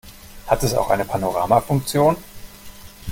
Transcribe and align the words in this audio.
Hat 0.47 0.63
es 0.63 0.73
auch 0.73 0.89
eine 0.89 1.05
Panorama-Funktion? 1.05 2.17